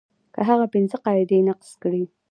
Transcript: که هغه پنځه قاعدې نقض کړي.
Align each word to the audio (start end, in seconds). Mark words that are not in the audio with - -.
که 0.33 0.41
هغه 0.49 0.65
پنځه 0.73 0.97
قاعدې 1.05 1.37
نقض 1.47 1.69
کړي. 1.83 2.03